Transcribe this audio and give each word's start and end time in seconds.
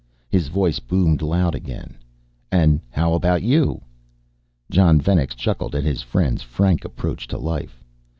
His 0.31 0.47
voice 0.47 0.79
boomed 0.79 1.21
loud 1.21 1.53
again, 1.53 1.95
"And 2.51 2.81
how 2.89 3.13
about 3.13 3.43
you?" 3.43 3.81
Jon 4.71 4.99
Venex 4.99 5.35
chuckled 5.35 5.75
at 5.75 5.83
his 5.83 6.01
friend's 6.01 6.41
frank 6.41 6.83
approach 6.83 7.27
to 7.27 7.37
life. 7.37 7.83